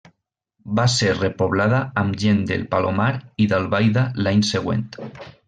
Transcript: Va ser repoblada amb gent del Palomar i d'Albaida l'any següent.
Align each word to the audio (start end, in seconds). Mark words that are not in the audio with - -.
Va 0.77 0.85
ser 0.93 1.11
repoblada 1.17 1.81
amb 2.03 2.17
gent 2.23 2.41
del 2.53 2.65
Palomar 2.73 3.11
i 3.45 3.49
d'Albaida 3.53 4.09
l'any 4.25 4.43
següent. 4.55 4.85